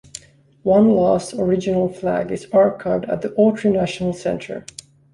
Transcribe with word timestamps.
One 0.63 0.89
last 0.95 1.31
original 1.35 1.87
flag 1.87 2.31
is 2.31 2.47
archived 2.47 3.07
at 3.07 3.21
the 3.21 3.29
Autry 3.37 3.71
National 3.71 4.13
Center. 4.13 4.65